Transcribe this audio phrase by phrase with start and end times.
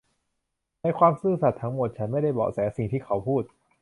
[0.81, 3.43] ในความซื่อสัตย์ทั้งหมดฉันไม่ได้เบาะแสสิ่งที่เขาพูด